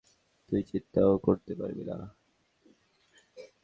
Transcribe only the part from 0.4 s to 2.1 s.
তুই চিন্তা ও করতে পারবি না।